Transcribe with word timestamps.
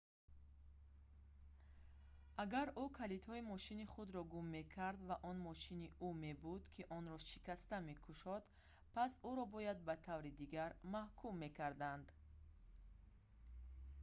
агар 2.43 2.67
ӯ 2.83 2.85
калидҳои 2.99 3.47
мошини 3.51 3.85
худро 3.93 4.21
гум 4.33 4.47
мекард 4.57 4.99
ва 5.09 5.15
он 5.29 5.37
мошини 5.47 5.87
ӯ 6.07 6.09
мебуд 6.23 6.63
ки 6.73 6.81
онро 6.97 7.17
шикаста 7.31 7.77
мекушод 7.89 8.43
пас 8.93 9.11
ӯро 9.29 9.43
бояд 9.53 9.79
ба 9.87 9.95
таври 10.07 10.31
дигар 10.41 10.71
маҳкум 10.93 11.33
мекарданд 11.43 12.07